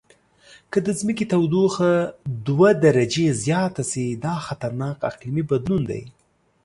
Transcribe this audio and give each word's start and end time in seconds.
که 0.71 0.77
د 0.85 0.87
ځمکې 0.99 1.25
تودوخه 1.31 1.91
دوه 2.47 2.69
درجې 2.85 3.25
زیاته 3.43 3.83
شي، 3.91 4.07
دا 4.25 4.35
خطرناک 4.47 4.97
اقلیمي 5.09 5.43
بدلون 5.51 5.81
دی. 5.91 6.03